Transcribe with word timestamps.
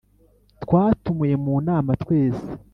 Twatumiwe 0.63 1.35
mu 1.43 1.55
nama 1.67 1.91
twese 2.01 2.45